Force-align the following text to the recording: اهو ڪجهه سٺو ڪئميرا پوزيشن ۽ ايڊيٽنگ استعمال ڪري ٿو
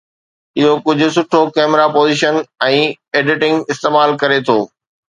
اهو 0.59 0.71
ڪجهه 0.85 1.09
سٺو 1.17 1.41
ڪئميرا 1.57 1.85
پوزيشن 1.97 2.41
۽ 2.71 2.83
ايڊيٽنگ 3.17 3.73
استعمال 3.75 4.21
ڪري 4.25 4.45
ٿو 4.51 4.61